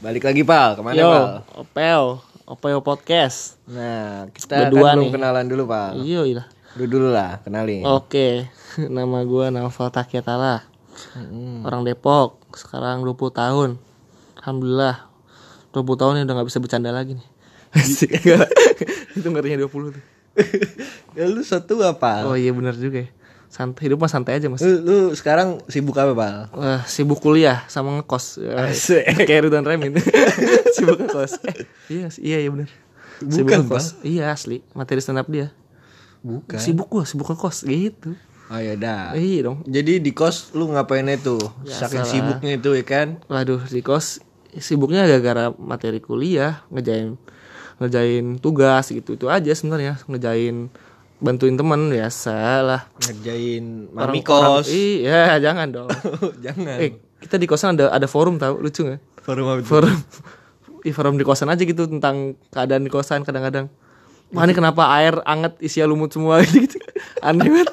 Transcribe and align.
Balik 0.00 0.24
lagi 0.24 0.40
pal, 0.48 0.80
ke 0.80 0.80
mana 0.80 0.96
Yo, 0.96 1.12
pal? 1.12 1.24
Opel, 1.60 2.02
Opel 2.48 2.80
Podcast. 2.80 3.60
Nah, 3.68 4.32
kita 4.32 4.64
Berdua 4.64 4.80
kan 4.80 4.96
belum 4.96 5.04
nih. 5.04 5.12
kenalan 5.12 5.44
dulu 5.44 5.64
pal. 5.68 5.92
Iya, 6.00 6.24
iya. 6.24 6.44
Lu 6.80 6.88
dulu 6.88 7.12
lah, 7.12 7.44
kenalin. 7.44 7.84
Oke, 7.84 8.48
nama 8.96 9.20
gua 9.28 9.52
Naufal 9.52 9.92
Takyatala. 9.92 10.64
Orang 11.68 11.84
Depok, 11.84 12.40
sekarang 12.56 13.04
20 13.04 13.28
tahun. 13.28 13.70
Alhamdulillah. 14.40 15.04
20 15.76 15.84
tahun 16.00 16.14
ya 16.16 16.22
udah 16.24 16.34
gak 16.40 16.48
bisa 16.48 16.64
bercanda 16.64 16.96
lagi 16.96 17.20
nih. 17.20 17.28
Itu 19.20 19.28
ngerinya 19.28 19.68
20 19.68 20.00
tuh. 20.00 20.04
ya 21.12 21.28
lu 21.28 21.44
satu 21.44 21.76
apa? 21.84 22.24
Oh 22.24 22.40
iya 22.40 22.56
bener 22.56 22.72
juga 22.72 23.04
ya. 23.04 23.08
Santai, 23.50 23.90
hidup 23.90 23.98
mah 23.98 24.06
santai 24.06 24.38
aja 24.38 24.46
mas. 24.46 24.62
Lu, 24.62 24.78
lu 24.78 24.98
sekarang 25.18 25.58
sibuk 25.66 25.98
apa 25.98 26.14
pal? 26.14 26.46
Wah, 26.54 26.86
sibuk 26.86 27.18
kuliah 27.18 27.66
sama 27.66 27.98
ngekos. 27.98 28.38
Asik. 28.38 29.26
Kayak 29.26 29.50
Ridwan 29.50 29.66
Remin. 29.66 29.98
sibuk 30.78 31.02
ngekos. 31.02 31.42
Eh, 31.50 31.66
iya, 31.90 32.06
iya, 32.22 32.38
iya 32.46 32.48
bener. 32.54 32.70
Sibuk 33.18 33.50
ngekos. 33.50 34.06
Iya 34.06 34.30
asli, 34.30 34.62
materi 34.70 35.02
stand 35.02 35.18
up 35.18 35.26
dia. 35.26 35.50
Bukan. 36.22 36.62
Sibuk 36.62 36.86
gua, 36.86 37.02
sibuk 37.02 37.26
ngekos 37.26 37.66
gitu. 37.66 38.14
Oh 38.50 38.58
ya 38.62 38.78
dah. 38.78 39.18
Iya 39.18 39.50
dong. 39.50 39.66
Jadi 39.66 39.98
di 39.98 40.14
kos 40.14 40.54
lu 40.54 40.70
ngapain 40.70 41.06
itu? 41.10 41.38
Saking 41.66 42.02
Biasalah. 42.02 42.06
sibuknya 42.06 42.50
itu 42.54 42.70
ya 42.74 42.84
kan? 42.86 43.08
Waduh, 43.26 43.66
di 43.66 43.82
kos 43.82 44.22
sibuknya 44.58 45.06
gara-gara 45.10 45.50
materi 45.58 45.98
kuliah, 45.98 46.62
ngejain 46.70 47.18
ngejain 47.80 48.36
tugas 48.38 48.92
gitu 48.92 49.16
itu 49.16 49.26
aja 49.26 49.50
sebenarnya, 49.54 49.98
ngejain 50.06 50.68
bantuin 51.20 51.54
teman 51.54 51.86
biasa 51.86 52.36
lah. 52.60 52.80
Ngerjain 52.98 53.88
mami 53.88 54.20
orang- 54.20 54.24
kos. 54.24 54.66
Iya, 54.66 55.36
jangan 55.44 55.68
dong. 55.68 55.88
Jangan. 56.44 56.76
eh, 56.78 56.90
kita 57.18 57.36
di 57.36 57.44
kosan 57.44 57.76
ada 57.76 57.88
ada 57.90 58.04
forum 58.04 58.36
tahu, 58.36 58.58
lucu 58.58 58.82
nggak? 58.82 59.00
Forum 59.20 59.44
apa 59.46 59.58
itu? 59.58 59.68
Forum 59.68 59.96
Ih, 60.80 60.90
forum 60.90 61.14
di 61.14 61.22
kosan 61.22 61.46
aja 61.46 61.60
gitu 61.60 61.84
tentang 61.86 62.16
keadaan 62.48 62.80
di 62.80 62.88
kosan 62.88 63.20
kadang-kadang. 63.20 63.68
Wah 64.30 64.42
ini 64.42 64.52
kenapa 64.52 64.88
air 64.94 65.20
anget 65.22 65.60
isinya 65.60 65.84
lumut 65.86 66.08
semua 66.08 66.40
gitu. 66.40 66.80
Aneh 67.20 67.46
banget. 67.46 67.68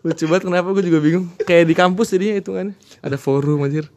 Lucu 0.00 0.24
banget 0.24 0.46
kenapa 0.46 0.70
gue 0.70 0.80
juga 0.82 0.98
bingung. 0.98 1.28
Kayak 1.38 1.64
di 1.66 1.74
kampus 1.74 2.08
jadinya 2.08 2.38
itu 2.38 2.50
kan. 2.50 2.72
Ada 2.98 3.16
forum 3.16 3.62
anjir. 3.62 3.90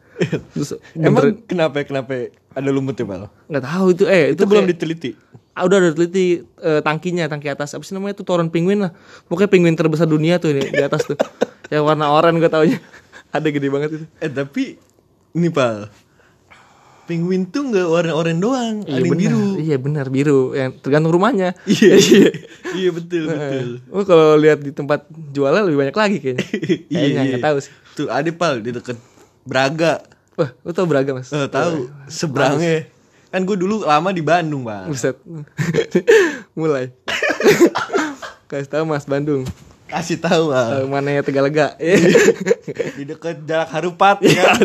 Terus 0.52 0.76
Emang 0.92 1.40
kenapa 1.42 1.80
kenapa 1.80 2.28
ada 2.50 2.68
lumut 2.68 2.92
ya 2.92 3.02
pal? 3.02 3.32
nggak 3.48 3.64
tahu 3.64 3.86
itu 3.90 4.04
eh 4.04 4.36
Itu, 4.36 4.44
belum 4.44 4.62
kayak- 4.62 4.72
diteliti. 4.76 5.10
Ah, 5.52 5.68
udah 5.68 5.84
udah 5.84 5.92
teliti 5.92 6.40
eh, 6.64 6.80
tangkinya 6.80 7.28
tangki 7.28 7.52
atas. 7.52 7.76
Apa 7.76 7.84
sih 7.84 7.92
namanya 7.92 8.16
tuh? 8.16 8.24
Toron 8.24 8.48
penguin 8.48 8.88
lah. 8.88 8.92
Pokoknya 9.28 9.52
penguin 9.52 9.76
terbesar 9.76 10.08
dunia 10.08 10.40
tuh 10.40 10.56
ini 10.56 10.72
di 10.72 10.80
atas 10.80 11.04
tuh. 11.04 11.16
Yang 11.72 11.84
warna 11.84 12.08
oranye 12.08 12.40
gue 12.40 12.50
taunya. 12.52 12.78
Ada 13.36 13.48
gede 13.52 13.68
banget 13.68 13.90
itu. 14.00 14.06
Eh 14.20 14.32
tapi 14.32 14.80
ini 15.36 15.48
pal. 15.52 15.92
Penguin 17.04 17.44
tuh 17.52 17.68
nggak 17.68 17.88
warna 17.88 18.12
oranye 18.14 18.38
doang, 18.38 18.76
ada 18.86 19.02
yang 19.02 19.18
biru. 19.18 19.58
iya 19.58 19.76
benar. 19.76 20.06
Biru. 20.06 20.54
Yang 20.54 20.80
tergantung 20.86 21.12
rumahnya. 21.12 21.50
Iya, 21.66 21.98
iya 22.78 22.90
betul 22.94 23.26
betul. 23.26 23.68
oh 23.90 24.06
kalau 24.06 24.38
lihat 24.38 24.62
di 24.62 24.70
tempat 24.70 25.10
jualan 25.10 25.66
lebih 25.66 25.82
banyak 25.82 25.96
lagi 25.98 26.16
kayaknya. 26.22 26.46
Kayaknya 26.86 27.20
nggak 27.34 27.44
tahu 27.44 27.56
sih. 27.58 27.72
Tuh 27.98 28.06
ada 28.06 28.30
pal 28.30 28.62
di 28.62 28.70
deket 28.70 28.96
Braga. 29.42 30.06
wah 30.38 30.54
lu 30.64 30.70
tau 30.72 30.86
beragam 30.88 31.18
mas? 31.18 31.28
Eh, 31.34 31.48
tahu. 31.50 31.90
Seberangnya. 32.08 32.86
Kan 33.32 33.48
gue 33.48 33.56
dulu 33.56 33.88
lama 33.88 34.12
di 34.12 34.20
Bandung 34.20 34.68
bang. 34.68 34.92
Buset. 34.92 35.16
Mulai. 36.58 36.92
Kasih 38.52 38.68
tahu 38.68 38.84
mas 38.84 39.08
Bandung. 39.08 39.48
Kasih 39.88 40.20
tahu 40.20 40.52
bang. 40.52 40.84
Eh, 40.84 40.84
mana 40.84 41.08
ya 41.16 41.24
Tegalega 41.24 41.72
di 43.00 43.08
deket 43.08 43.48
Jalak 43.48 43.72
Harupat 43.72 44.20
ya. 44.20 44.52
kan? 44.52 44.60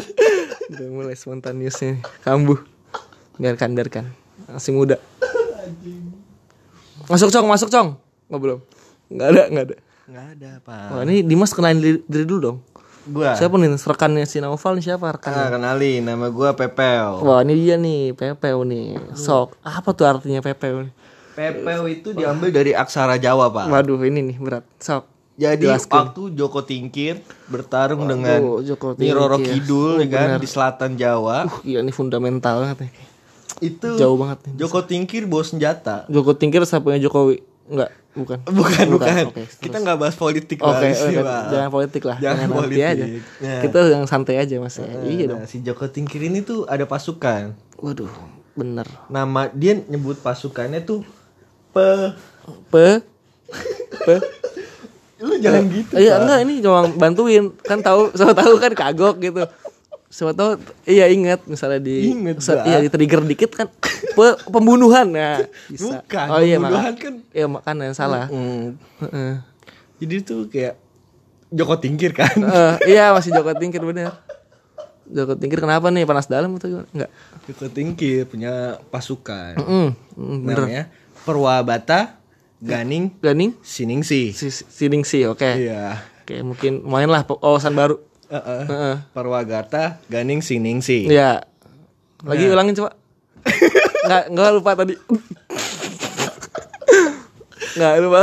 Udah 0.67 0.87
mulai 0.91 1.15
spontaniusnya 1.15 2.03
Kambuh. 2.27 2.59
Biarkan, 3.39 3.71
biarkan. 3.71 4.11
Masih 4.51 4.75
muda. 4.75 4.99
Masuk 7.07 7.31
cong, 7.31 7.47
masuk 7.47 7.71
cong. 7.71 7.95
Nggak 8.27 8.41
belum 8.43 8.59
Nggak 9.07 9.27
ada, 9.31 9.43
nggak 9.47 9.65
ada. 9.71 9.75
Nggak 10.11 10.25
ada 10.35 10.51
pak. 10.59 10.87
Wah 10.91 11.01
ini 11.07 11.23
Dimas 11.23 11.55
kenalin 11.55 11.79
diri, 11.79 11.99
diri 12.03 12.27
dulu 12.27 12.39
dong 12.43 12.57
Gua. 13.07 13.31
Siapa 13.33 13.55
nih 13.55 13.73
rekannya 13.73 14.23
si 14.23 14.37
Naufal 14.37 14.75
nih 14.75 14.85
siapa 14.85 15.07
rekannya 15.09 15.39
Ah, 15.39 15.49
kenalin 15.49 16.03
nama 16.03 16.27
gue 16.27 16.49
Pepeo. 16.53 17.23
Wah 17.23 17.39
ini 17.41 17.53
dia 17.55 17.75
nih 17.75 18.11
Pepeo 18.11 18.61
nih 18.61 18.99
Sok 19.13 19.55
Apa 19.59 19.89
tuh 19.91 20.03
artinya 20.03 20.39
Pepeo 20.39 20.91
Pepeo 21.31 21.83
itu 21.85 22.11
diambil 22.11 22.49
dari 22.49 22.71
aksara 22.71 23.15
Jawa 23.15 23.47
pak. 23.47 23.65
Waduh 23.69 24.01
ini 24.03 24.33
nih 24.33 24.37
berat 24.37 24.65
Sok 24.77 25.07
Jadi 25.37 25.69
Jelaskan. 25.69 26.11
waktu 26.11 26.21
Joko 26.33 26.59
Tingkir 26.61 27.21
bertarung 27.45 28.03
dengan 28.03 28.41
Joko 28.59 28.97
Nyi 28.97 29.13
Roro 29.13 29.37
Tingkir. 29.37 29.61
Kidul 29.61 29.91
Oh, 29.97 30.07
kan 30.09 30.41
di 30.41 30.49
selatan 30.49 30.97
Jawa. 30.97 31.45
Uh 31.45 31.57
iya 31.61 31.79
ini 31.79 31.93
fundamental 31.93 32.65
banget 32.65 32.89
nih 32.89 32.91
itu 33.57 33.89
Jauh 33.97 34.17
banget 34.17 34.49
nih 34.49 34.53
Joko 34.59 34.81
Tingkir 34.81 35.25
bawa 35.25 35.41
senjata. 35.41 36.05
Joko 36.09 36.33
Tingkir 36.33 36.65
sapunya 36.65 36.97
Jokowi 36.97 37.41
Enggak 37.67 37.91
Bukan 38.17 38.39
Bukan, 38.49 38.85
bukan. 38.97 39.23
Oke, 39.29 39.45
Kita 39.61 39.77
nggak 39.77 39.97
bahas 40.01 40.17
politik 40.17 40.57
Oke, 40.57 40.89
oke, 40.89 41.21
Bang. 41.21 41.53
jangan 41.53 41.69
politik 41.69 42.01
lah, 42.01 42.17
Jangan 42.17 42.49
jangan, 42.49 42.57
politik. 42.57 42.81
aja. 42.81 43.05
Ya. 43.37 43.55
Kita 43.61 43.79
yang 43.93 44.05
santai 44.09 44.35
aja 44.41 44.55
mas. 44.57 44.73
ya. 44.73 44.89
iya 45.05 45.23
dong. 45.29 45.37
Nah, 45.37 45.45
si 45.45 45.61
Joko 45.61 45.85
Tingkir 45.85 46.25
ini 46.25 46.41
tuh 46.41 46.65
ada 46.65 46.81
pasukan. 46.83 47.53
Waduh, 47.77 48.09
bener. 48.53 48.89
Nama 49.05 49.53
dia 49.53 49.77
nyebut 49.77 50.17
pasukannya 50.17 50.81
tuh 50.81 51.05
pe 51.69 52.17
Pe, 52.73 53.05
pe. 54.01 54.15
Lu 55.21 55.33
jangan 55.37 55.65
gitu. 55.67 55.93
Iya 55.93 56.17
enggak 56.17 56.39
ini 56.41 56.53
cuma 56.57 56.89
bantuin 56.89 57.53
kan 57.61 57.81
tahu, 57.81 58.13
siapa 58.13 58.33
tahu 58.41 58.57
kan 58.57 58.73
kagok 58.73 59.15
gitu. 59.19 59.45
Siapa 60.07 60.31
tahu 60.31 60.55
iya 60.87 61.11
ingat 61.11 61.43
misalnya 61.51 61.83
di 61.83 62.15
Bang. 62.15 62.39
iya 62.63 62.79
di 62.79 62.87
trigger 62.87 63.27
dikit 63.27 63.51
kan 63.51 63.67
pe, 64.15 64.25
pembunuhan 64.47 65.03
nah 65.11 65.43
bisa. 65.67 65.99
Bukan, 65.99 66.27
oh 66.31 66.39
iya 66.39 66.55
pembunuhan 66.57 66.93
maka, 66.95 67.03
kan. 67.03 67.13
Iya 67.35 67.45
makanya 67.51 67.83
yang 67.91 67.97
salah. 67.97 68.25
Hmm. 68.31 68.79
Heeh. 69.03 69.33
Jadi 69.99 70.15
tuh 70.23 70.47
kayak 70.47 70.79
Joko 71.51 71.75
Tingkir 71.79 72.11
kan. 72.15 72.31
Eh, 72.39 72.95
iya 72.95 73.11
masih 73.11 73.35
Joko 73.35 73.51
Tingkir 73.55 73.83
bener. 73.83 74.15
Joko 75.07 75.35
Tingkir 75.35 75.59
kenapa 75.59 75.91
nih 75.91 76.07
panas 76.07 76.27
dalam 76.27 76.55
atau 76.55 76.67
gimana? 76.71 76.87
Enggak. 76.95 77.11
Joko 77.47 77.65
Tingkir 77.71 78.27
punya 78.27 78.79
pasukan. 78.87 79.59
Mm, 79.59 79.89
mm, 80.15 80.37
bener. 80.43 80.57
Namanya 80.63 80.83
Perwabata 81.27 82.19
Ganing 82.57 83.13
Ganing 83.21 83.53
Siningsi. 83.61 84.31
si 84.31 84.49
Sining 84.51 85.03
sih 85.03 85.27
oke. 85.27 85.45
Iya. 85.45 85.99
Oke, 86.23 86.43
mungkin 86.43 86.83
main 86.83 87.07
lah 87.07 87.23
wawasan 87.23 87.71
baru. 87.71 88.03
Heeh. 88.27 88.63
Heeh. 88.67 88.95
Perwagata 89.15 90.03
Ganing 90.11 90.43
Siningsi. 90.43 91.07
Iya. 91.07 91.43
Lagi 92.25 92.43
ulangin 92.49 92.75
coba. 92.75 92.91
Enggak, 94.07 94.23
enggak 94.31 94.49
lupa 94.55 94.71
tadi. 94.75 94.95
Enggak 97.75 97.93
lupa. 97.99 98.19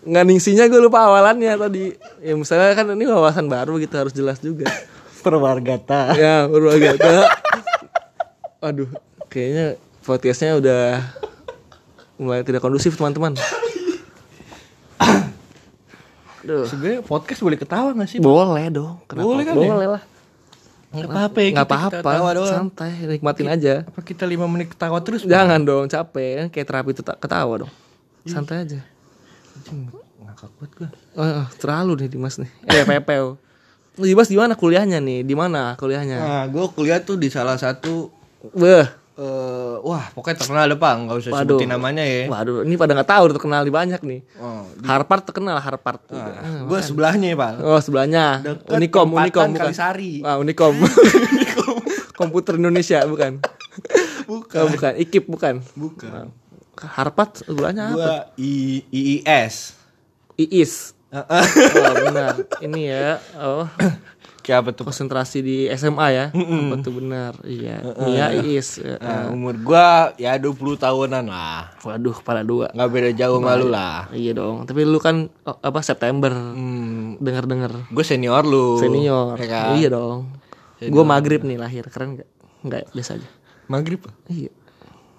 Enggak 0.00 0.24
ningsinya 0.26 0.64
gue 0.66 0.80
lupa 0.82 1.06
awalannya 1.06 1.54
tadi. 1.54 1.94
Ya 2.24 2.34
misalnya 2.34 2.74
kan 2.74 2.90
ini 2.90 3.06
wawasan 3.06 3.46
baru 3.46 3.78
gitu 3.78 3.94
harus 3.94 4.10
jelas 4.10 4.42
juga. 4.42 4.66
Perwargata. 5.20 6.16
ya, 6.16 6.48
agak 6.48 6.96
Aduh, 8.60 8.88
kayaknya 9.28 9.76
podcastnya 10.02 10.56
udah 10.58 11.04
mulai 12.18 12.42
tidak 12.42 12.64
kondusif 12.64 12.96
teman-teman. 12.96 13.36
Aduh. 16.40 16.64
Sebenarnya 16.64 17.00
podcast 17.04 17.40
boleh 17.44 17.58
ketawa 17.60 17.90
gak 17.92 18.08
sih? 18.08 18.18
Boleh 18.18 18.66
dong. 18.72 19.00
Kenapa? 19.04 19.26
Boleh 19.26 19.44
kan 19.44 19.54
ya? 19.54 19.68
Boleh 19.68 19.88
lah. 19.98 20.02
Enggak 20.90 21.10
apa-apa 21.14 21.38
ya. 21.38 21.48
Nggak 21.54 21.66
kita 21.68 21.76
apa-apa. 21.78 22.00
ketawa 22.02 22.28
doang. 22.34 22.50
Santai, 22.50 22.90
nikmatin 23.06 23.46
aja. 23.46 23.74
Apa 23.86 24.00
kita 24.02 24.24
5 24.26 24.50
menit 24.50 24.68
ketawa 24.74 24.98
terus? 25.04 25.22
Jangan 25.22 25.60
dong, 25.62 25.86
capek. 25.86 26.32
Kan 26.42 26.46
Kayak 26.50 26.66
terapi 26.66 26.90
ketawa 26.98 27.54
dong. 27.66 27.72
Santai 28.26 28.66
aja. 28.66 28.80
Ngakak 30.24 30.50
banget 30.58 30.72
gua. 30.74 30.88
Oh, 31.14 31.46
terlalu 31.62 31.92
nih 32.04 32.08
Dimas 32.10 32.36
nih. 32.42 32.50
Eh, 32.66 32.82
Pepeo. 32.82 33.38
Lu 34.00 34.04
Dimas 34.10 34.26
di 34.26 34.34
mana 34.34 34.58
kuliahnya 34.58 34.98
nih? 34.98 35.22
Di 35.22 35.34
mana 35.38 35.78
kuliahnya? 35.78 36.18
Nah, 36.18 36.44
gue 36.50 36.64
kuliah 36.74 36.98
tuh 36.98 37.14
di 37.14 37.30
salah 37.30 37.54
satu 37.54 38.10
Beh. 38.56 38.99
Eh 39.20 39.74
wah, 39.84 40.08
pokoknya 40.16 40.36
terkenal 40.40 40.64
deh, 40.64 40.80
Pak. 40.80 40.92
Enggak 40.96 41.16
usah 41.20 41.30
Waduh. 41.36 41.60
sebutin 41.60 41.68
namanya 41.68 42.00
ya. 42.00 42.24
Waduh, 42.32 42.64
ini 42.64 42.74
pada 42.80 42.96
nggak 42.96 43.10
tahu 43.12 43.24
terkenal 43.36 43.60
di 43.68 43.72
banyak 43.72 44.00
nih. 44.00 44.20
Oh, 44.40 44.64
Harvard 44.88 45.22
terkenal 45.28 45.60
Harvard. 45.60 46.00
gue 46.64 46.80
sebelahnya 46.80 47.26
ya, 47.32 47.36
Pak. 47.36 47.52
Oh, 47.60 47.80
sebelahnya. 47.84 48.40
Deket 48.40 48.72
Unikom, 48.72 49.12
perempatan 49.12 49.28
Unikom 49.28 49.48
bukan. 49.52 49.64
Kalisari. 49.68 50.12
Ah, 50.24 50.36
Unikom. 50.40 50.74
Komputer 52.20 52.56
Indonesia 52.56 53.04
bukan. 53.04 53.44
Bukan. 54.24 54.60
Oh, 54.64 54.68
bukan. 54.72 54.92
IKIP 54.96 55.24
bukan. 55.28 55.54
Bukan. 55.76 56.32
Harvard 56.80 57.44
sebelahnya 57.44 57.92
apa? 57.92 58.32
I 58.40 58.80
IIS. 58.88 59.76
IIS. 60.40 60.96
Oh, 61.12 61.94
benar. 62.08 62.40
Ini 62.62 62.80
ya. 62.86 63.18
Oh, 63.36 63.68
Kayak 64.50 64.66
apa 64.66 64.70
tuh? 64.74 64.82
konsentrasi 64.82 65.38
di 65.46 65.56
SMA 65.70 66.06
ya. 66.10 66.26
Apa 66.34 66.74
tuh 66.82 66.98
benar? 66.98 67.38
Iya. 67.46 67.86
Mia 68.02 68.34
IIS. 68.34 68.82
Ya. 68.82 68.98
Nah, 68.98 69.30
umur 69.30 69.54
gua 69.62 70.10
ya 70.18 70.34
20 70.34 70.58
tahunan 70.74 71.22
lah. 71.22 71.70
Waduh, 71.86 72.18
kepala 72.18 72.42
dua. 72.42 72.66
Nggak 72.74 72.90
beda 72.90 73.10
jauh 73.14 73.38
sama 73.38 73.54
lu 73.54 73.70
lah. 73.70 74.10
Iya 74.10 74.34
dong. 74.34 74.66
Tapi 74.66 74.82
lu 74.82 74.98
kan 74.98 75.30
oh, 75.46 75.54
apa 75.62 75.86
September. 75.86 76.34
Hmm, 76.34 77.14
Dengar-dengar 77.22 77.86
gue 77.86 78.02
senior 78.02 78.42
lu. 78.42 78.82
senior. 78.82 79.38
ya 79.38 79.46
kan? 79.46 79.78
Iya 79.78 79.94
dong. 79.94 80.34
Gue 80.82 81.04
maghrib 81.06 81.46
nih 81.46 81.54
lahir, 81.54 81.86
keren 81.86 82.18
gak? 82.18 82.28
Enggak, 82.66 82.90
biasa 82.90 83.22
aja. 83.22 83.28
Maghrib? 83.70 84.02
Iya. 84.26 84.50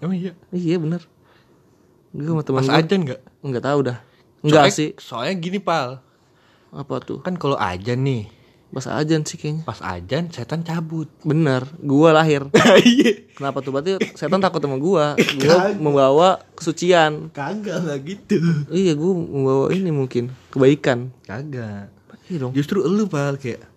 Emang 0.04 0.20
iya? 0.20 0.36
Iya 0.52 0.76
bener. 0.76 1.08
Gue 2.12 2.28
sama 2.28 2.44
teman 2.44 2.68
Pas 2.68 2.84
ajan 2.84 3.00
nggak? 3.08 3.22
enggak 3.40 3.64
tahu 3.64 3.80
dah. 3.88 3.98
Enggak 4.44 4.68
Soalnya- 4.68 4.76
sih. 4.76 4.90
Soalnya 5.00 5.34
gini 5.40 5.64
pal 5.64 6.04
Apa 6.76 7.00
tuh? 7.00 7.24
Kan 7.24 7.40
kalau 7.40 7.56
ajan 7.56 8.04
nih 8.04 8.41
Pas 8.72 8.88
ajan 8.90 9.22
sih 9.22 9.36
kayaknya. 9.36 9.64
Pas 9.64 9.80
ajan 9.82 10.28
setan 10.28 10.62
cabut 10.62 11.12
Bener, 11.22 11.68
gua 11.78 12.12
lahir. 12.14 12.48
Iya 12.82 13.28
Kenapa 13.32 13.60
tuh? 13.60 13.70
Berarti 13.70 14.00
setan 14.12 14.40
takut 14.40 14.58
sama 14.58 14.76
gua. 14.76 15.14
Gua 15.36 15.76
membawa 15.76 16.30
kesucian. 16.54 17.28
Kagak 17.30 17.84
nggak 17.84 18.00
gitu 18.02 18.40
Iya, 18.68 18.94
gua 18.94 19.12
membawa 19.12 19.66
ini 19.70 19.90
mungkin 19.90 20.32
kebaikan. 20.50 21.12
Kagak 21.22 21.92
Iya 22.26 22.38
dong. 22.40 22.52
Justru 22.54 22.80
elu 22.82 23.06
pal 23.06 23.36
kayak 23.36 23.68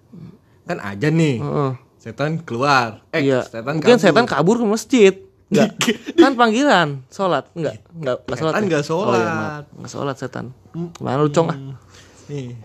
Kan 0.65 0.79
ajan 0.79 1.15
nih 1.15 1.37
Heeh. 1.39 1.73
Setan 1.99 2.39
keluar 2.39 3.03
Eh 3.11 3.25
iya. 3.25 3.43
setan 3.43 3.75
mungkin 3.75 3.91
kabur. 3.91 3.99
setan 4.01 4.25
kabur 4.25 4.57
ke 4.57 4.67
masjid. 4.69 5.15
Enggak. 5.45 5.71
kan 6.23 6.33
panggilan 6.35 6.89
sholat. 7.09 7.51
Enggak. 7.53 7.83
Enggak, 7.91 8.17
enggak 8.23 8.39
sholat. 8.39 8.53
Setan 8.53 8.63
ya? 8.63 8.69
nggak 8.69 8.81
Oh, 8.81 8.87
sholat. 8.87 9.19
iya, 9.19 9.33
maaf. 9.35 9.65
Nggak 9.73 9.91
sholat 9.91 10.17
setan. 10.17 10.47
Mana 10.99 11.19
lu 11.19 11.29
cong 11.29 11.49
ah? 11.49 11.59
Nih 12.25 12.57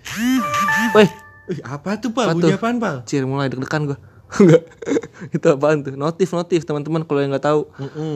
Weh, 0.92 1.10
Ih, 1.50 1.60
apa 1.62 1.98
tuh? 1.98 2.10
Apa 2.12 2.32
Bunyi 2.32 2.54
apaan 2.54 2.78
pal? 2.78 3.02
Cir 3.04 3.24
mulai 3.24 3.48
deg-degan 3.48 3.84
gua. 3.86 3.98
Enggak. 4.38 4.62
itu 5.34 5.48
apaan 5.48 5.82
tuh? 5.82 5.94
Notif 5.96 6.30
notif 6.30 6.62
teman-teman 6.62 7.02
kalau 7.02 7.18
yang 7.18 7.34
nggak 7.34 7.42
tahu. 7.44 7.66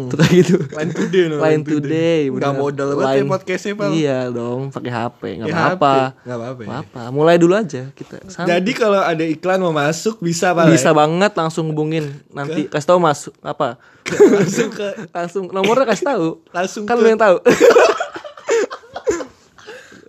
Tuh 0.08 0.14
kayak 0.16 0.34
gitu. 0.40 0.56
Line 0.70 0.94
today 0.94 1.24
no, 1.26 1.36
Line 1.42 1.64
today. 1.64 2.20
Nggak 2.30 2.38
bener. 2.48 2.62
modal 2.62 2.90
banget 2.94 3.18
ya 3.18 3.24
podcastnya 3.26 3.74
pal 3.74 3.90
Iya 3.90 4.20
dong, 4.30 4.70
pakai 4.70 4.92
HP 4.92 5.22
nggak 5.36 5.48
Pakai 5.48 5.58
apa-apa. 5.66 5.90
HP. 5.90 6.22
Nggak 6.22 6.38
apa-apa 6.38 6.62
ya. 6.62 6.70
Apa? 6.80 7.02
Mulai 7.10 7.36
dulu 7.36 7.54
aja 7.56 7.82
kita. 7.92 8.16
Santai. 8.28 8.50
Jadi 8.54 8.72
kalau 8.72 9.02
ada 9.02 9.26
iklan 9.26 9.58
mau 9.60 9.74
masuk 9.74 10.22
bisa 10.22 10.54
pal 10.54 10.70
bisa 10.70 10.90
ya? 10.90 10.94
banget 10.94 11.32
langsung 11.34 11.66
hubungin 11.66 12.06
nanti 12.30 12.70
kasih 12.70 12.88
tahu 12.88 13.00
masuk 13.10 13.34
apa 13.42 13.82
Langsung 14.06 14.70
ke 14.70 14.88
langsung 15.10 15.44
nomornya 15.50 15.88
kasih 15.88 16.06
tahu 16.06 16.28
Langsung 16.52 16.84
kan 16.84 16.94
ke- 16.94 17.02
lu 17.02 17.08
yang 17.10 17.18
tahu 17.18 17.42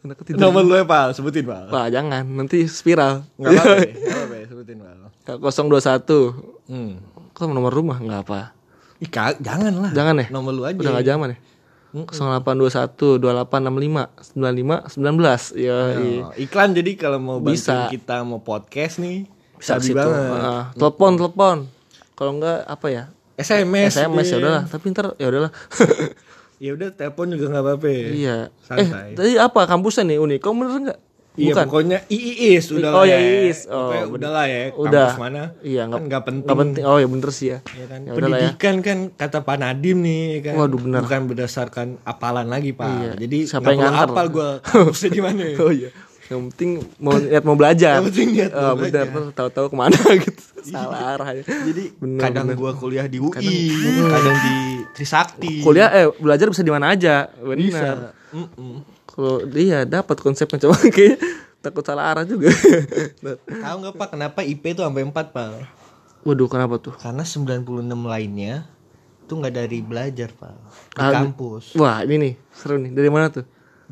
Anak 0.05 0.17
ketiduran. 0.21 0.43
Nomor 0.43 0.63
lu 0.63 0.75
ya 0.75 0.85
pal 0.85 1.09
Sebutin 1.11 1.43
pal 1.43 1.65
Wah 1.67 1.89
jangan. 1.89 2.23
Nanti 2.23 2.65
spiral. 2.65 3.25
Nggak 3.35 3.51
apa-apa 3.51 3.75
ya? 3.81 3.89
Nggak 3.91 4.13
apa-apa? 4.15 4.37
Sebutin 4.47 4.77
pal 4.79 4.99
021 5.25 6.55
Hmm. 6.65 6.93
kok 7.31 7.45
nomor 7.47 7.73
rumah? 7.73 7.97
Nggak 7.99 8.21
apa. 8.23 8.53
Ih, 8.97 9.09
kag- 9.09 9.37
jangan 9.39 9.73
lah. 9.75 9.91
Jangan 9.91 10.15
ya? 10.19 10.27
Nomor 10.29 10.53
lu 10.53 10.63
aja. 10.63 10.77
Udah 10.77 10.93
nggak 10.93 11.07
zaman 11.07 11.29
ya? 11.31 11.39
0821 11.95 13.23
2865 13.23 14.35
95 14.35 14.99
19 15.55 15.55
ya 15.55 15.79
iya. 15.95 16.23
Oh, 16.23 16.35
iklan 16.35 16.75
jadi 16.75 16.91
kalau 16.95 17.19
mau 17.19 17.39
bantuin 17.39 17.55
Bisa. 17.55 17.87
kita 17.87 18.21
mau 18.21 18.41
podcast 18.41 18.99
nih 18.99 19.31
bisa 19.55 19.79
situ. 19.79 19.95
banget. 19.95 20.35
Ah, 20.35 20.75
telepon 20.75 21.15
telepon. 21.15 21.57
Kalau 22.13 22.35
enggak 22.35 22.67
apa 22.67 22.87
ya? 22.89 23.05
SMS 23.35 23.95
SMS 23.97 24.27
ya 24.27 24.33
Din. 24.33 24.43
udahlah. 24.43 24.63
Tapi 24.67 24.85
ntar 24.91 25.07
ya 25.15 25.27
udahlah 25.29 25.53
ya 26.65 26.73
udah 26.73 26.89
telepon 26.91 27.27
juga 27.29 27.45
nggak 27.51 27.61
apa-apa 27.63 27.87
ya. 27.87 28.09
iya 28.11 28.37
Santai. 28.59 29.13
eh 29.13 29.15
tadi 29.15 29.33
apa 29.37 29.61
kampusnya 29.65 30.05
nih 30.07 30.19
Unikom 30.19 30.57
bener 30.57 30.81
nggak 30.83 31.01
Iya 31.35 31.51
bukan 31.51 31.67
pokoknya 31.67 31.99
IIS 32.07 32.65
udah 32.71 32.91
Oh, 32.93 33.03
lah 33.03 33.05
ya, 33.05 33.19
ya. 33.19 33.27
IIS. 33.43 33.59
Oh, 33.67 33.91
Pokoknya 33.91 33.99
bener. 33.99 34.15
udah 34.15 34.31
lah 34.31 34.47
ya. 34.47 34.63
udah 34.73 35.03
Kampus 35.05 35.19
mana? 35.19 35.43
iya 35.61 35.83
Kan 35.85 36.03
nggak 36.07 36.23
penting. 36.23 36.47
nggak 36.47 36.59
penting 36.63 36.83
oh 36.87 36.97
ya 36.97 37.09
bener 37.11 37.31
sih 37.35 37.47
ya 37.47 37.59
Ya 37.67 37.85
kan? 37.85 37.99
Ya 37.99 38.07
ya. 38.07 38.15
Pendidikan 38.15 38.75
kan 38.79 38.99
kata 39.13 39.39
Pak 39.43 39.57
Nadim 39.59 39.99
nih 39.99 40.23
kan. 40.41 40.55
Waduh, 40.55 40.79
benar. 40.79 41.01
Bukan 41.03 41.21
berdasarkan 41.27 41.87
apalan 42.03 42.47
lagi 42.47 42.71
Pak. 42.71 42.87
Iya. 42.87 43.13
Jadi 43.19 43.39
Siapa 43.45 43.67
yang 43.69 43.83
apal 43.91 44.27
gue 44.31 44.49
kampusnya 44.71 45.11
di 45.11 45.21
mana. 45.21 45.43
oh 45.59 45.73
iya 45.75 45.91
yang 46.25 46.41
penting 46.49 46.71
mau 46.97 47.13
lihat 47.15 47.43
mau 47.43 47.53
belajar 47.53 47.99
Yang 47.99 48.07
penting 48.09 48.29
niat 48.33 48.51
mau 48.51 48.73
bener 48.73 49.05
belajar. 49.05 49.05
Tahu-tahu 49.31 49.67
ke 49.67 49.77
mana 49.77 49.99
gitu 50.25 50.43
salah 50.65 51.01
arah 51.13 51.31
ya 51.33 51.43
Jadi 51.45 51.85
Bener, 51.95 52.21
kadang 52.23 52.47
bener. 52.47 52.57
gua 52.57 52.73
kuliah 52.73 53.05
di 53.05 53.19
UI, 53.19 53.69
kadang, 54.03 54.37
di 54.39 54.57
Trisakti. 54.91 55.61
kuliah 55.61 55.89
eh 55.91 56.09
belajar 56.15 56.49
bisa 56.49 56.61
di 56.61 56.71
mana 56.71 56.91
aja 56.91 57.29
benar 57.35 57.57
bisa. 57.59 57.89
Mm-mm. 58.31 58.81
kalau 59.05 59.45
dia 59.45 59.85
dapat 59.85 60.17
konsepnya 60.17 60.59
coba 60.59 60.75
kayak 60.91 61.21
takut 61.61 61.81
salah 61.83 62.11
arah 62.11 62.25
juga 62.25 62.49
Tahu 63.65 63.75
nggak 63.79 63.95
Pak 63.95 64.09
kenapa 64.11 64.41
IP 64.41 64.65
itu 64.67 64.81
sampai 64.81 65.05
4 65.05 65.13
Pak? 65.13 65.49
waduh 66.23 66.49
kenapa 66.49 66.75
tuh 66.79 66.93
Karena 66.95 67.21
96 67.21 67.85
lainnya 67.85 68.65
itu 69.21 69.33
nggak 69.35 69.55
dari 69.55 69.79
belajar 69.81 70.29
Pak. 70.31 70.53
Di 70.91 70.99
Ah, 70.99 71.13
kampus. 71.19 71.73
wah 71.75 72.01
ini 72.01 72.17
nih 72.19 72.33
seru 72.51 72.77
nih 72.77 72.91
dari 72.91 73.09
mana 73.09 73.29
tuh 73.29 73.45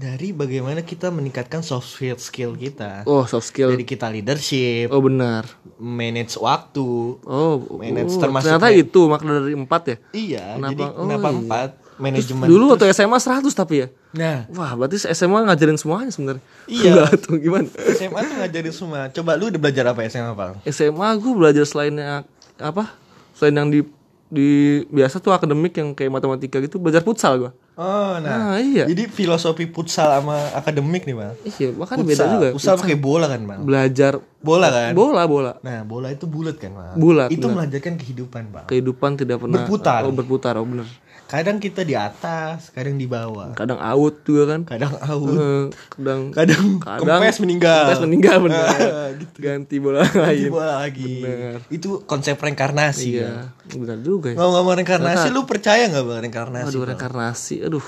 Dari 0.03 0.35
bagaimana 0.35 0.83
kita 0.83 1.09
meningkatkan 1.09 1.63
soft 1.63 1.87
skill 1.89 2.19
skill 2.19 2.53
kita. 2.53 3.07
oh 3.07 3.23
soft 3.23 3.47
skill 3.47 3.71
Dari 3.71 3.87
kita 3.87 4.11
leadership, 4.11 4.91
oh 4.91 4.99
benar 4.99 5.47
manage 5.79 6.35
waktu. 6.37 7.23
oh 7.23 7.55
Manage 7.73 8.11
oh, 8.11 8.21
termasuk 8.21 8.51
ternyata 8.51 8.75
itu 8.75 9.01
makna 9.07 9.39
dari 9.39 9.55
empat 9.55 9.83
ya 9.85 9.97
Iya, 10.11 10.45
Kenapa? 10.59 10.71
jadi 10.71 10.83
Oh, 10.89 10.95
kenapa 11.01 11.29
iya. 11.29 11.39
empat 11.39 11.71
manajemen? 11.95 12.47
dulu 12.47 12.65
waktu 12.69 12.91
SMA 12.91 13.15
100 13.17 13.47
tapi 13.53 13.75
ya 13.77 13.89
Nah, 14.13 14.39
wah 14.51 14.75
berarti 14.75 14.99
SMA 15.07 15.39
ngajarin 15.41 15.79
semuanya 15.79 16.11
sebenarnya 16.11 16.43
Iya. 16.67 16.91
Enggak 16.99 17.13
tuh 17.23 17.37
gimana 17.39 17.69
SMA 17.95 18.19
tuh 18.21 18.35
ngajarin 18.37 18.75
semua. 18.75 19.01
Coba 19.09 19.31
lu 19.35 19.49
udah 19.49 19.61
belajar 19.61 19.85
apa 19.87 20.03
SMA, 20.05 20.33
Pak? 20.33 20.67
SMA 20.67 21.09
gue 21.15 21.33
belajar 21.33 21.63
selainnya 21.63 22.27
apa 22.59 22.91
selain 23.33 23.55
yang 23.55 23.69
di 23.69 23.81
di 24.29 24.49
biasa 24.89 25.21
tuh 25.21 25.31
akademik 25.31 25.73
yang 25.73 25.93
kayak 25.93 26.11
matematika 26.11 26.59
gitu 26.59 26.77
belajar 26.77 27.01
futsal 27.01 27.39
gue 27.39 27.51
Oh, 27.73 28.21
nah. 28.21 28.53
Ah, 28.53 28.59
iya. 28.61 28.85
Jadi 28.85 29.09
filosofi 29.09 29.65
futsal 29.67 30.05
sama 30.13 30.37
akademik 30.53 31.03
nih, 31.03 31.17
Bang. 31.17 31.33
iya 31.49 31.73
makanya 31.73 32.05
beda 32.05 32.25
juga 32.31 32.49
Futsal 32.53 32.77
pakai 32.77 32.99
bola 32.99 33.27
kan, 33.27 33.41
Bang? 33.43 33.61
belajar 33.65 34.13
Bola 34.39 34.69
kan? 34.69 34.93
bola 34.93 35.25
bola 35.25 35.53
Nah, 35.61 35.81
bola 35.83 36.13
itu 36.13 36.29
bulat 36.29 36.61
kan, 36.61 36.69
Bang? 36.71 36.93
Bulat, 36.95 37.29
Itu 37.29 37.49
benar. 37.49 37.65
melajarkan 37.65 37.95
kehidupan, 37.97 38.43
Bang. 38.51 38.65
kehidupan 38.69 39.11
tidak 39.17 39.41
pernah 39.41 39.65
Berputar. 39.65 40.05
oh 40.05 40.13
berputar 40.13 40.55
oh 40.55 40.69
bener 40.69 40.85
Kadang 41.33 41.57
kita 41.57 41.81
di 41.81 41.97
atas, 41.97 42.69
kadang 42.69 42.95
di 42.95 43.07
bawah. 43.07 43.57
kadang 43.57 43.81
out 43.81 44.21
juga 44.21 44.53
kan 44.53 44.69
Kadang 44.69 44.93
out, 45.01 45.33
Eh, 45.33 45.65
kadang 45.91 46.21
kadang, 46.29 46.65
kempes 46.77 47.41
meninggal. 47.41 47.89
kempes 47.89 48.03
meninggal 48.03 48.37
bener 48.39 48.61
Ah, 48.69 49.09
gitu. 49.13 49.37
ganti 49.41 49.77
bola 49.79 50.05
Di 50.05 50.13
lain 50.13 50.53
bola 50.53 50.75
lagi. 50.79 51.25
Bener. 51.25 51.65
Itu 51.67 52.05
konsep 52.05 52.37
reinkarnasi. 52.37 53.09
ya. 53.15 53.49
iya 53.65 53.73
benar 53.73 53.97
juga 53.99 54.29
ya 54.29 54.37
Ngomong-ngomong 54.37 54.77
reinkarnasi, 54.77 55.27
lu 55.31 55.43
percaya 55.43 55.89
nggak 55.89 56.05
bang 56.05 56.21
reinkarnasi? 56.23 56.69
aduh 56.69 56.85
reinkarnasi 56.85 57.55
aduh 57.63 57.87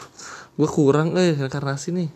gue 0.50 0.69
kurang 0.70 1.12
eh 1.14 1.37
reinkarnasi 1.37 1.93
nih 1.93 2.08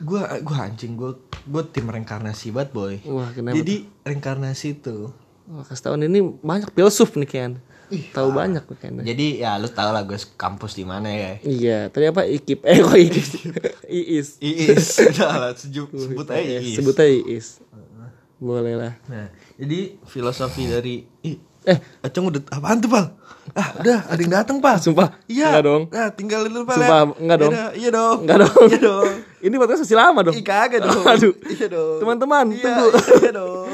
Gua, 0.00 0.24
gua 0.40 0.66
anjing, 0.66 0.96
gua, 0.96 1.14
gua 1.44 1.62
tim 1.62 1.84
reinkarnasi 1.84 2.50
banget 2.50 2.72
boy. 2.72 2.94
wah 3.04 3.30
kenapa 3.30 3.54
Jadi 3.54 3.86
reinkarnasi 4.02 4.66
itu, 4.74 5.12
Wah, 5.44 5.62
kasih 5.62 5.84
tahun 5.84 6.06
ini 6.06 6.18
banyak 6.38 6.70
filsuf 6.70 7.14
nih 7.14 7.26
kan 7.26 7.52
tahu 8.08 8.32
banyak 8.32 8.64
nih 8.64 8.76
kayaknya 8.78 9.02
jadi 9.04 9.26
ya 9.38 9.50
lu 9.56 9.68
tau 9.68 9.92
lah 9.92 10.00
gue 10.00 10.16
kampus 10.34 10.72
di 10.72 10.82
mana 10.82 11.12
ya. 11.12 11.36
Iya, 11.42 11.78
tadi 11.88 12.08
apa 12.08 12.24
Ikip? 12.24 12.64
Eh 12.64 12.80
kok 12.80 12.96
Ikip? 12.96 13.26
Iis. 13.84 14.40
Iis, 14.40 14.86
udah 15.12 15.32
lah, 15.38 15.52
seju- 15.52 15.92
sebut 15.92 16.24
aja 16.26 16.40
Iis. 16.56 16.80
Sebut 16.80 16.96
aja 16.96 17.12
Iis. 17.12 17.60
Boleh 18.38 18.74
lah. 18.74 18.92
Nah, 19.06 19.28
jadi 19.54 20.00
filosofi 20.02 20.66
dari, 20.66 21.04
Eh, 21.62 21.78
Acung 22.02 22.26
udah 22.26 22.42
apaan 22.50 22.82
tuh 22.82 22.90
pal? 22.90 23.14
Ah 23.54 23.70
udah 23.76 24.10
ada 24.10 24.18
yang 24.18 24.34
datang 24.34 24.58
pal. 24.58 24.82
Sumpah? 24.82 25.14
Iya. 25.30 25.54
Enggak 25.54 25.62
dong. 25.62 25.82
Nah 25.94 26.08
tinggalin 26.10 26.50
dulu 26.50 26.66
pal. 26.66 26.74
Sumpah, 26.74 27.02
ya. 27.06 27.14
enggak 27.22 27.38
dong. 27.38 27.52
Yaudah, 27.52 27.68
Iya 27.70 27.90
dong. 27.92 28.16
enggak 28.18 28.38
dong. 28.42 28.66
Iya 28.66 28.78
dong. 28.82 29.08
Ini 29.46 29.54
podcast 29.58 29.82
masih 29.82 29.98
lama 29.98 30.20
dong. 30.22 30.34
Ih 30.34 30.42
kagak 30.42 30.80
dong. 30.82 31.02
Aduh. 31.06 31.34
Iya 31.46 31.66
dong. 31.70 31.98
Teman-teman, 32.02 32.44
Iya, 32.50 32.62
tunggu. 32.66 32.86
Iya 33.14 33.30
dong. 33.30 33.66